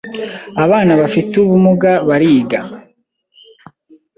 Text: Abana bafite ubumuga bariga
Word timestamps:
Abana 0.63 0.91
bafite 1.01 1.33
ubumuga 1.43 1.91
bariga 2.07 2.59